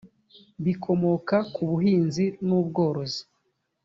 bikomoka 0.65 1.35
ku 1.53 1.61
buhinzi 1.69 2.25
n 2.47 2.49
ubworozi 2.59 3.21